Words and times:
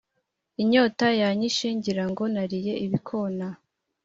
inyota 0.61 1.07
yanyishe 1.21 1.67
ngirango 1.77 2.23
nariye 2.33 2.73
ibikona 2.85 3.47